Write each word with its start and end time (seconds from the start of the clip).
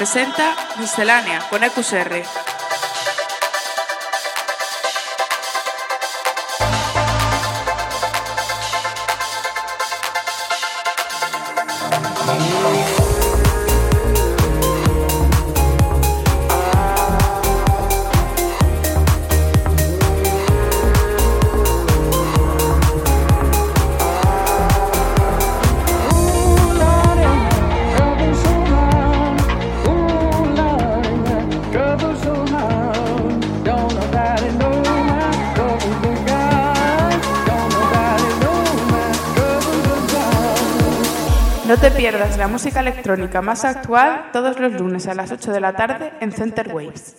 Presenta 0.00 0.56
Miscelánea 0.78 1.46
con 1.50 1.62
EQSR. 1.62 2.24
Música 42.50 42.80
electrónica 42.80 43.40
más 43.42 43.64
actual 43.64 44.30
todos 44.32 44.58
los 44.58 44.72
lunes 44.72 45.06
a 45.06 45.14
las 45.14 45.30
8 45.30 45.52
de 45.52 45.60
la 45.60 45.74
tarde 45.74 46.12
en 46.20 46.32
Center 46.32 46.74
Waves. 46.74 47.16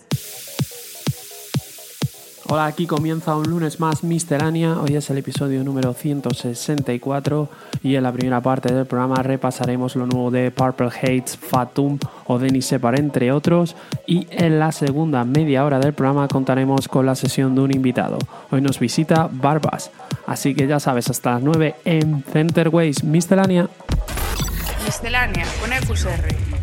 Hola, 2.49 2.65
aquí 2.65 2.85
comienza 2.85 3.37
un 3.37 3.49
lunes 3.49 3.79
más 3.79 4.03
Misterania. 4.03 4.77
Hoy 4.81 4.97
es 4.97 5.09
el 5.09 5.17
episodio 5.17 5.63
número 5.63 5.93
164 5.93 7.49
y 7.81 7.95
en 7.95 8.03
la 8.03 8.11
primera 8.11 8.41
parte 8.41 8.73
del 8.73 8.85
programa 8.85 9.23
repasaremos 9.23 9.95
lo 9.95 10.05
nuevo 10.05 10.31
de 10.31 10.51
Purple 10.51 10.89
Hates, 10.89 11.37
Fatum 11.37 11.97
o 12.27 12.37
Denis 12.37 12.65
Separ, 12.65 12.99
entre 12.99 13.31
otros. 13.31 13.77
Y 14.05 14.27
en 14.31 14.59
la 14.59 14.73
segunda 14.73 15.23
media 15.23 15.63
hora 15.63 15.79
del 15.79 15.93
programa 15.93 16.27
contaremos 16.27 16.89
con 16.89 17.05
la 17.05 17.15
sesión 17.15 17.55
de 17.55 17.61
un 17.61 17.73
invitado. 17.73 18.17
Hoy 18.49 18.59
nos 18.59 18.79
visita 18.79 19.29
Barbas. 19.31 19.91
Así 20.27 20.53
que 20.53 20.67
ya 20.67 20.81
sabes, 20.81 21.09
hasta 21.09 21.31
las 21.31 21.41
9 21.41 21.75
en 21.85 22.21
Center 22.23 22.67
Waves 22.67 23.05
Miscelánea. 23.05 23.69
Miscelánea 24.91 25.47
con 25.61 25.71
EQSR. 25.71 26.60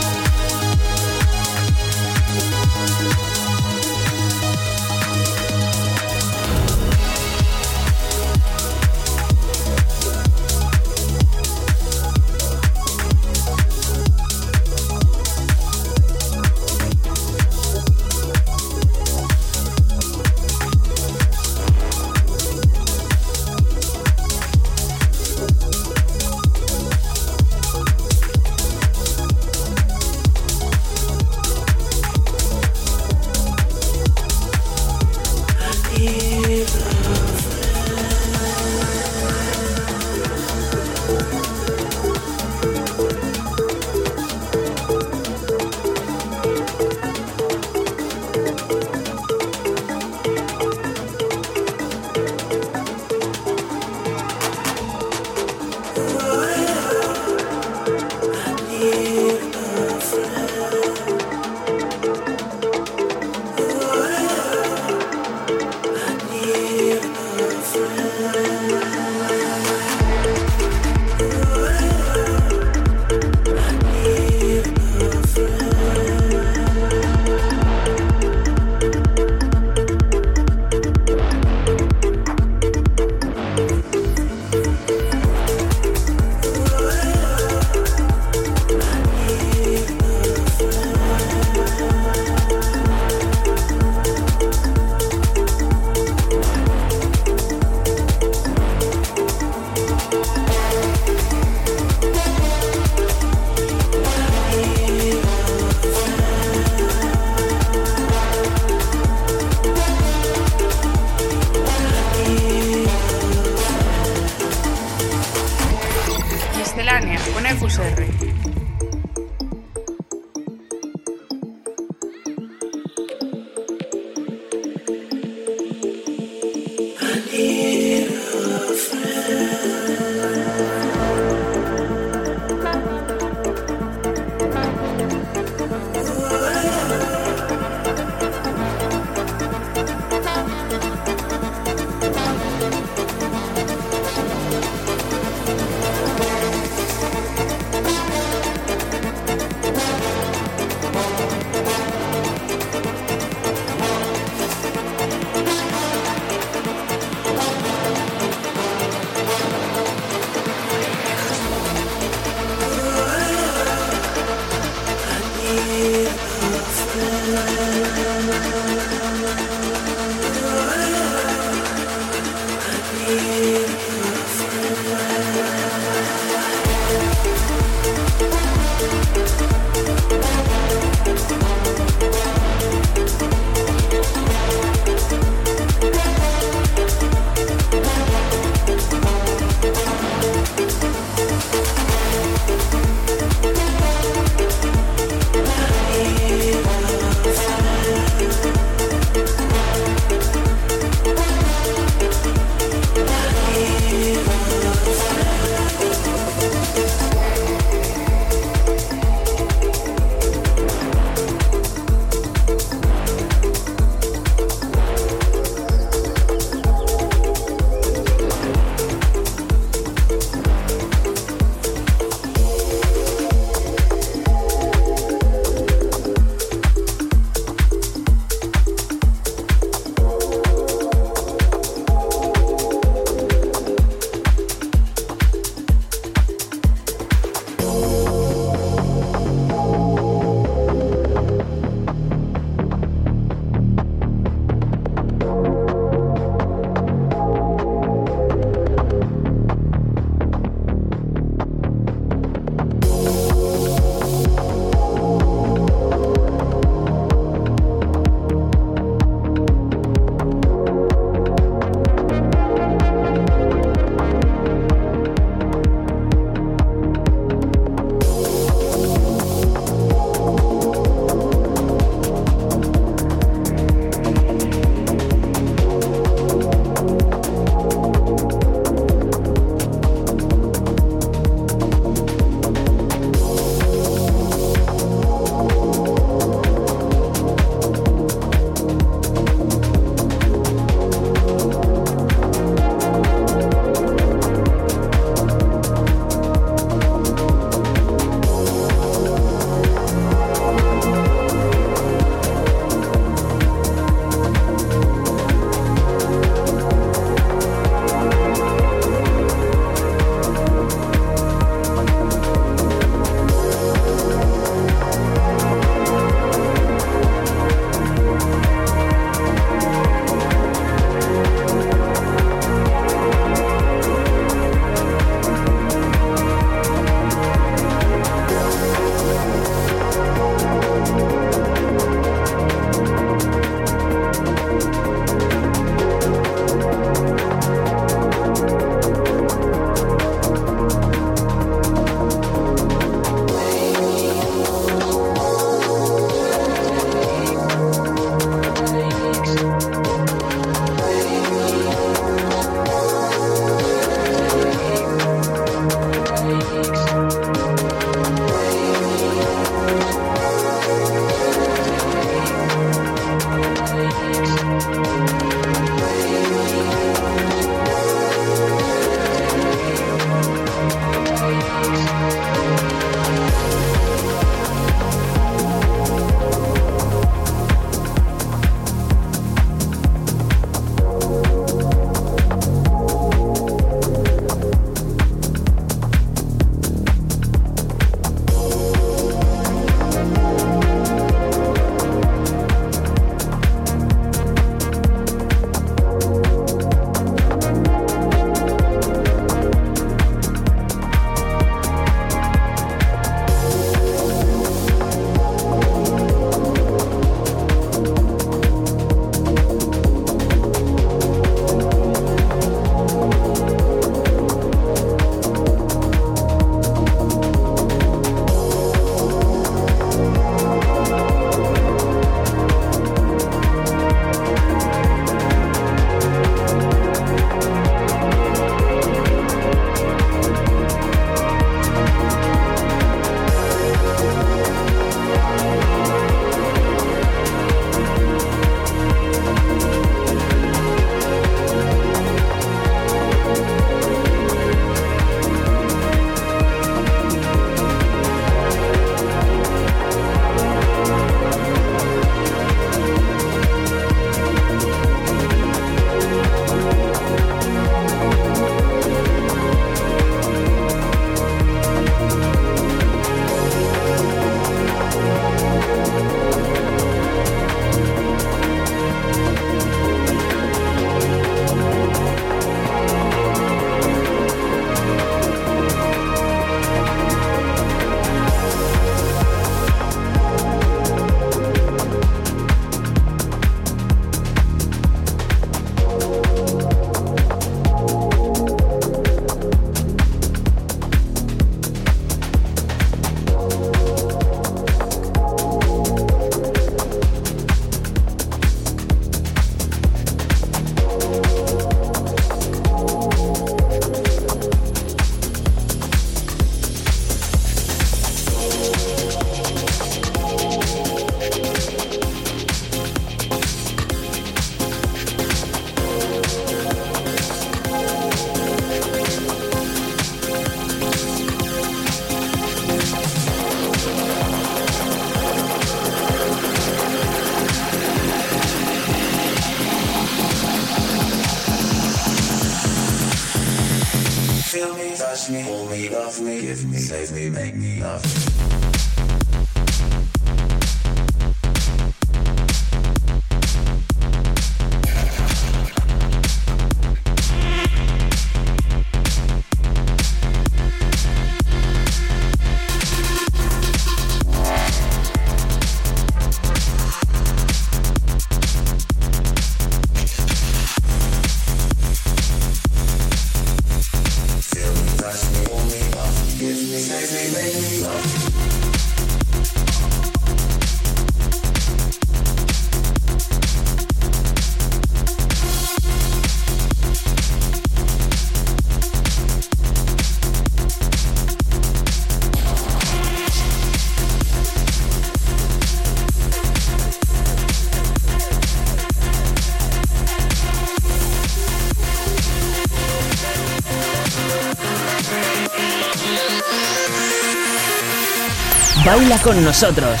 Con 599.22 599.42
nosotros. 599.44 600.00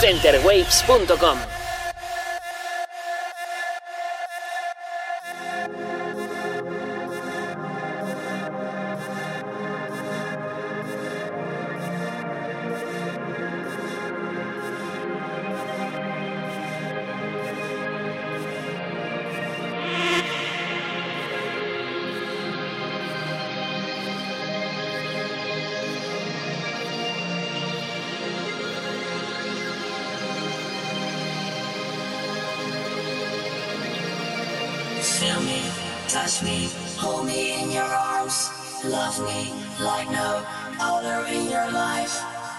Centerwaves.com 0.00 1.53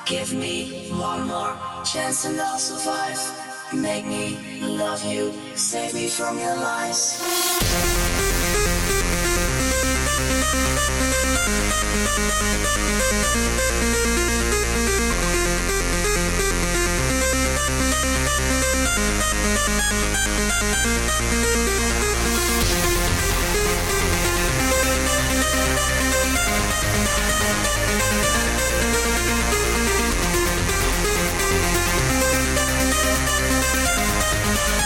Give 0.05 0.33
me 0.35 0.87
one 0.91 1.27
more 1.27 1.57
chance 1.83 2.25
and 2.25 2.39
I'll 2.39 2.59
survive. 2.59 3.19
Make 3.73 4.05
me 4.05 4.37
love 4.61 5.03
you, 5.03 5.33
save 5.55 5.95
me 5.95 6.09
from 6.09 6.37
your 6.37 6.55
lies. 6.55 7.19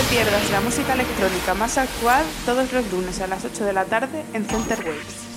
te 0.00 0.14
pierdas 0.14 0.50
la 0.50 0.60
música 0.60 0.94
electrónica 0.94 1.54
más 1.54 1.76
actual 1.76 2.24
todos 2.46 2.72
los 2.72 2.90
lunes 2.90 3.20
a 3.20 3.26
las 3.26 3.44
8 3.44 3.64
de 3.64 3.72
la 3.72 3.84
tarde 3.84 4.24
en 4.32 4.46
Center 4.46 4.78
Waves. 4.78 5.29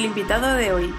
Del 0.00 0.06
invitado 0.08 0.56
de 0.56 0.72
hoy. 0.72 0.94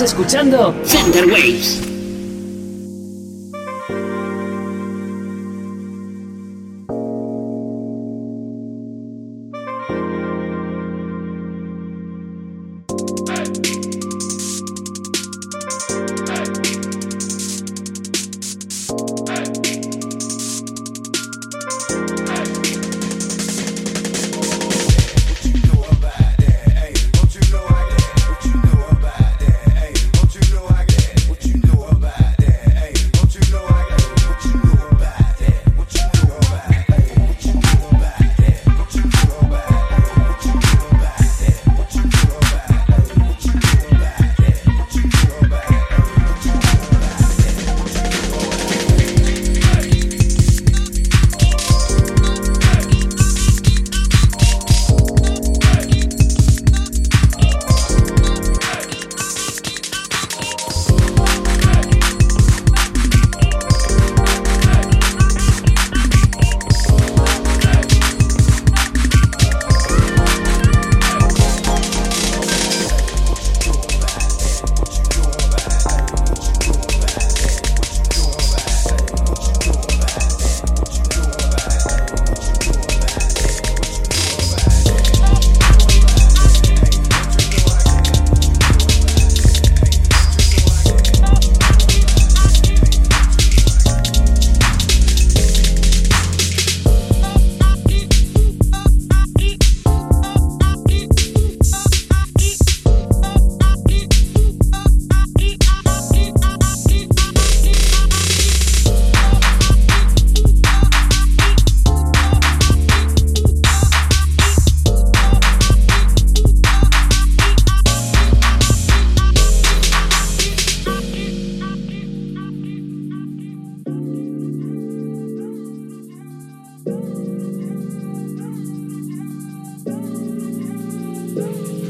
Escuchando 0.00 0.74
Center 0.84 1.26
Waves. 1.26 1.87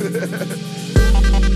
Ha 0.09 0.27
ha 0.27 1.39
ha! 1.41 1.48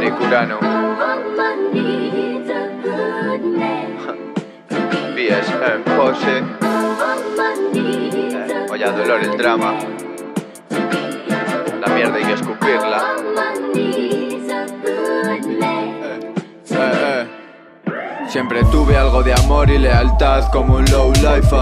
Eric 0.00 0.18
Urano, 0.18 0.58
BSM 5.14 5.82
Pose, 5.94 6.42
eh, 7.74 8.66
Olla 8.70 8.90
Dolor 8.92 9.22
el 9.22 9.36
drama. 9.36 9.74
La 11.80 11.88
mierda 11.88 12.14
hay 12.14 12.24
que 12.24 12.32
escupirla. 12.32 13.02
Eh, 13.74 14.38
eh. 16.70 17.26
Siempre 18.26 18.64
tuve 18.72 18.96
algo 18.96 19.22
de 19.22 19.34
amor 19.34 19.68
y 19.68 19.76
lealtad 19.76 20.50
como 20.50 20.76
un 20.76 20.90
low 20.90 21.12
life. 21.12 21.54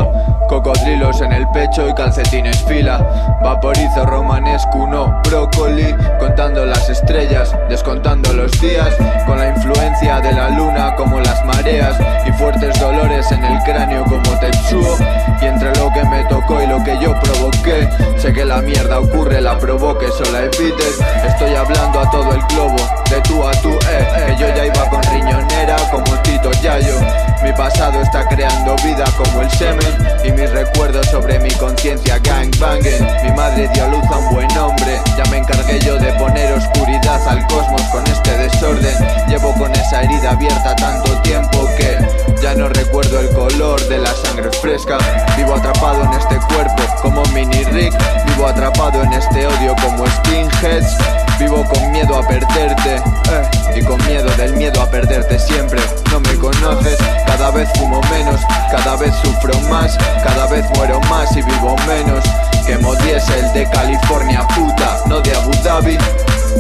Cocodrilos 0.49 1.21
en 1.21 1.33
el 1.33 1.47
pecho 1.49 1.87
y 1.89 1.95
calcetines 1.95 2.65
fila. 2.65 2.99
Vaporizo 3.43 4.07
romanesco, 4.07 4.87
no 4.87 5.21
brócoli. 5.25 5.95
Contando 6.19 6.65
las 6.65 6.89
estrellas, 6.89 7.55
descontando 7.69 8.33
los 8.33 8.51
días. 8.61 8.89
Con 9.27 9.39
la 9.39 9.49
influencia 9.49 10.21
de 10.21 10.33
la 10.33 10.49
luna 10.49 10.95
como 10.97 11.21
las 11.21 11.45
mareas. 11.45 11.97
Y 12.27 12.33
fuertes 12.33 12.81
dolores 12.81 13.31
en 13.31 13.45
el 13.45 13.63
cráneo 13.63 14.05
como 14.05 14.39
Tetsuo. 14.41 14.97
Y 15.41 15.45
entre 15.45 15.75
lo 15.77 15.93
que 15.93 16.03
me 16.05 16.25
tocó 16.25 16.63
y 16.63 16.67
lo 16.67 16.83
que 16.83 16.99
yo 16.99 17.15
provoqué. 17.21 17.89
Sé 18.17 18.33
que 18.33 18.45
la 18.45 18.63
mierda 18.63 19.01
ocurre, 19.01 19.41
la 19.41 19.59
provoques 19.59 20.13
o 20.21 20.33
la 20.33 20.45
evites. 20.45 20.99
Estoy 21.27 21.55
hablando 21.55 22.01
a 22.01 22.11
todo 22.11 22.33
el 22.33 22.41
globo, 22.49 22.77
de 23.11 23.21
tú 23.21 23.47
a 23.47 23.53
tú, 23.63 23.71
eh. 23.71 24.27
Que 24.27 24.37
yo 24.41 24.49
ya 24.49 24.65
iba 24.65 24.89
con 24.89 25.03
riñonera 25.03 25.77
como 25.91 26.17
Tito 26.23 26.51
Yayo. 26.63 26.99
Mi 27.43 27.53
pasado 27.53 28.01
está 28.03 28.27
creando 28.27 28.75
vida 28.83 29.05
como 29.17 29.43
el 29.43 29.51
semen 29.51 29.97
mis 30.39 30.51
recuerdos 30.51 31.05
sobre 31.07 31.39
mi 31.41 31.51
conciencia 31.53 32.19
gangbanging. 32.19 33.05
Mi 33.25 33.33
madre 33.33 33.69
dio 33.75 33.89
luz 33.89 34.05
a 34.11 34.19
un 34.19 34.35
buen 34.35 34.51
hombre, 34.57 35.01
ya 35.17 35.25
me 35.31 35.39
encargué 35.39 35.81
yo 35.81 35.99
de 35.99 36.13
poner 36.13 36.53
oscuridad 36.53 37.27
al 37.27 37.45
cosmos 37.49 37.83
con 37.91 38.07
este 38.07 38.39
desorden. 38.39 38.95
Llevo 39.29 39.53
con 39.55 39.73
esa 39.73 40.03
herida 40.03 40.31
abierta 40.31 40.77
tanto 40.77 41.21
tiempo 41.23 41.69
que 41.77 41.99
ya 42.41 42.55
no 42.55 42.69
recuerdo 42.69 43.19
el 43.21 43.29
color 43.31 43.81
de 43.89 43.99
la 43.99 44.15
sangre 44.15 44.51
fresca. 44.63 44.99
Vivo 45.37 45.55
atrapado 45.55 46.05
en 46.05 46.13
este 46.13 46.37
cuerpo 46.55 46.88
como 47.03 47.23
mini 47.35 47.65
Rick, 47.65 47.95
vivo 48.27 48.47
atrapado 48.47 49.03
en 49.03 49.13
este 49.13 49.47
odio 49.47 49.75
como 49.83 50.07
skinheads. 50.07 50.97
Vivo 51.39 51.65
con 51.65 51.93
miedo 51.93 52.19
a 52.19 52.27
perderte 52.27 52.97
eh, 52.97 53.51
y 53.77 53.85
con 53.85 54.05
miedo 54.07 54.29
del 54.37 54.57
miedo 54.57 54.83
a 54.83 54.91
perderte 54.91 55.39
siempre. 55.39 55.81
No 56.11 56.19
me 56.21 56.35
conoces, 56.37 56.99
cada 57.27 57.51
vez 57.53 57.69
fumo 57.79 58.01
menos, 58.11 58.41
cada 58.71 58.97
vez 58.97 59.15
sufro 59.23 59.55
más, 59.71 59.97
cada 60.25 60.47
vez 60.49 60.65
muero 60.75 61.01
más 61.03 61.31
y 61.37 61.43
vivo 61.43 61.77
menos. 61.87 62.25
Quemo 62.67 62.95
diésel 62.97 63.53
de 63.53 63.71
California, 63.71 64.47
puta, 64.49 65.01
no 65.07 65.21
de 65.21 65.35
Abu 65.37 65.53
Dhabi. 65.63 65.97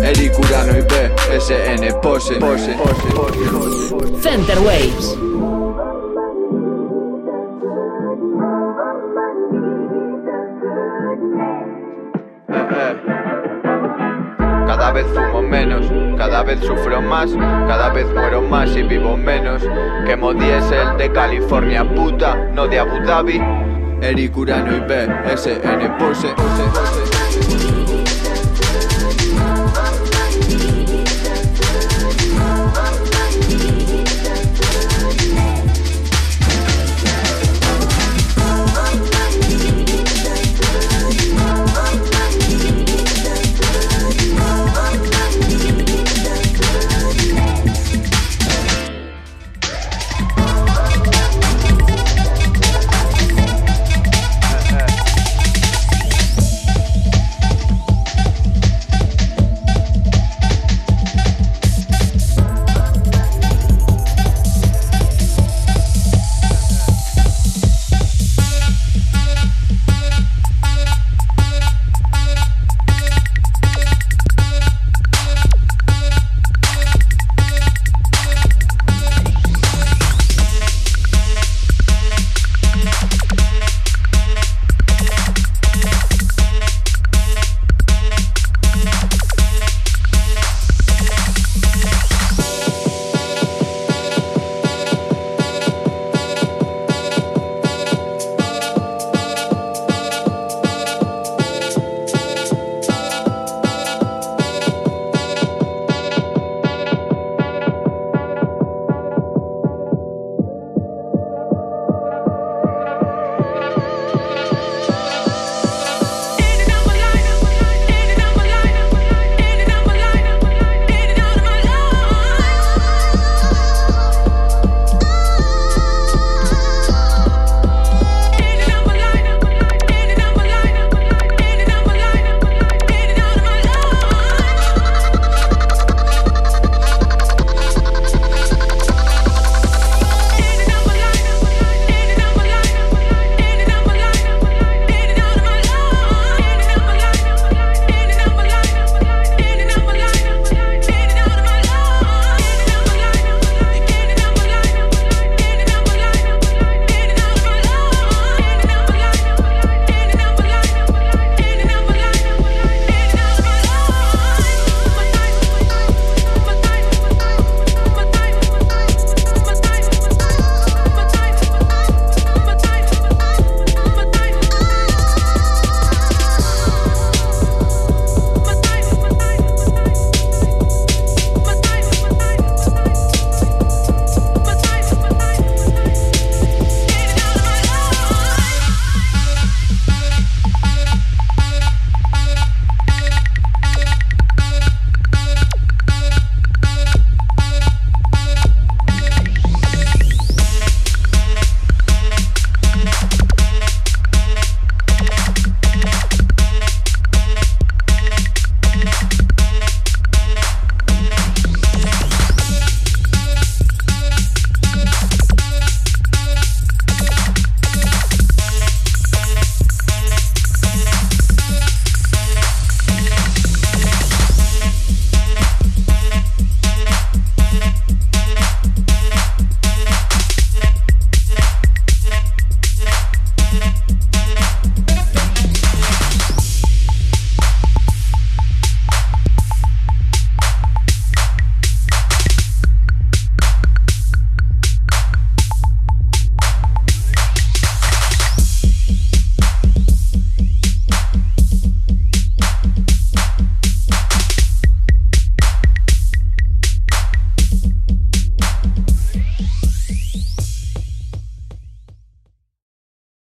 Eric 0.03 0.39
Urano 0.39 0.79
y 0.79 0.83
BSN 0.83 2.01
Pose. 2.01 2.37
pose, 2.37 2.75
pose, 2.75 3.09
pose, 3.15 3.91
pose. 3.91 4.23
Center 4.23 4.59
Waves. 4.61 5.28
Vez 14.99 15.07
fumo 15.15 15.43
menos, 15.43 15.87
cada 16.17 16.43
vez 16.43 16.59
sufro 16.61 17.01
más, 17.01 17.31
cada 17.69 17.91
vez 17.91 18.07
muero 18.13 18.43
más 18.43 18.75
y 18.77 18.83
vivo 18.83 19.17
menos. 19.17 19.63
Quemo 20.07 20.35
diésel 20.35 20.97
de 20.97 21.13
California, 21.13 21.85
puta, 21.85 22.35
no 22.53 22.67
de 22.67 22.81
Abu 22.81 22.99
Dhabi. 23.05 23.41
Eric 24.01 24.37
Urano 24.37 24.77
y 24.77 24.81
BSN 24.81 25.99
Pose. 25.99 26.29
pose, 26.35 26.35
pose. 26.35 27.48